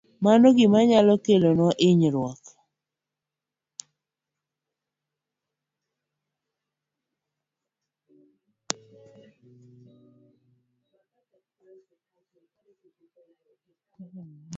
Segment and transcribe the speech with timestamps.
[0.23, 2.41] Mano en gima nyalo kelonwa hinyruok.